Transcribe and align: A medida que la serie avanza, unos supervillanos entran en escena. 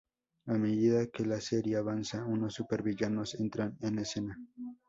A 0.47 0.53
medida 0.55 1.05
que 1.13 1.23
la 1.27 1.39
serie 1.39 1.75
avanza, 1.77 2.25
unos 2.25 2.55
supervillanos 2.55 3.35
entran 3.35 3.77
en 3.81 3.99
escena. 3.99 4.35